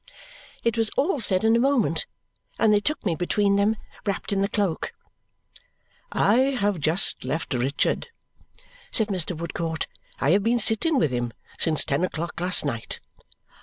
It 0.63 0.79
was 0.79 0.89
all 0.97 1.19
said 1.19 1.43
in 1.43 1.55
a 1.55 1.59
moment, 1.59 2.07
and 2.57 2.73
they 2.73 2.79
took 2.79 3.05
me 3.05 3.13
between 3.13 3.55
them, 3.55 3.75
wrapped 4.03 4.33
in 4.33 4.41
the 4.41 4.49
cloak. 4.49 4.93
"I 6.11 6.39
have 6.59 6.79
just 6.79 7.23
left 7.23 7.53
Richard," 7.53 8.07
said 8.89 9.09
Mr. 9.09 9.37
Woodcourt. 9.37 9.85
"I 10.19 10.31
have 10.31 10.41
been 10.41 10.57
sitting 10.57 10.97
with 10.97 11.11
him 11.11 11.33
since 11.59 11.85
ten 11.85 12.03
o'clock 12.03 12.41
last 12.41 12.65
night." 12.65 12.99